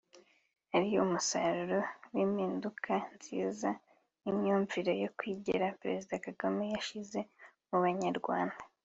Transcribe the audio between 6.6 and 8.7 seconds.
yashyize mu banyarwanda